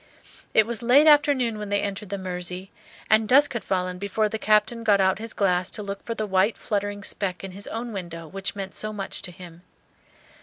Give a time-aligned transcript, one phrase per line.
[0.55, 2.71] It was late afternoon when they entered the Mersey,
[3.07, 6.25] and dusk had fallen before the Captain got out his glass to look for the
[6.25, 9.61] white fluttering speck in his own window which meant so much to him.